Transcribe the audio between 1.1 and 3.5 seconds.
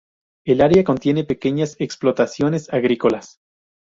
pequeñas explotaciones agrícolas.